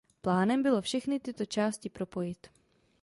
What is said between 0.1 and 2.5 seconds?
Plánem bylo všechny tyto části propojit.